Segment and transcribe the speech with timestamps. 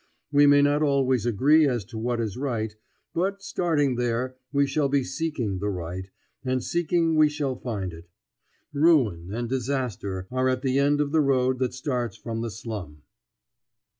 [0.31, 2.75] We may not always agree as to what is right;
[3.13, 6.09] but, starting there, we shall be seeking the right,
[6.43, 8.09] and seeking we shall find it.
[8.73, 13.03] Ruin and disaster are at the end of the road that starts from the slum.